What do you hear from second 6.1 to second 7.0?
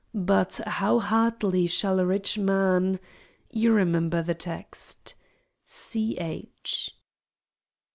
H.